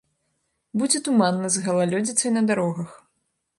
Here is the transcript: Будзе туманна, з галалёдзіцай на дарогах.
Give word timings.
Будзе 0.81 1.01
туманна, 1.09 1.47
з 1.57 1.63
галалёдзіцай 1.67 2.35
на 2.41 2.45
дарогах. 2.51 2.99